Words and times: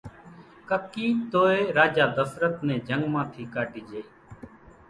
ڪڪِي 0.69 1.07
توئي 1.31 1.61
راجا 1.77 2.05
ڌسرت 2.15 2.55
نين 2.67 2.79
جنگ 2.87 3.03
مان 3.13 3.25
ٿي 3.33 3.43
ڪاڍي 3.53 3.81
جھئي۔ 3.89 4.01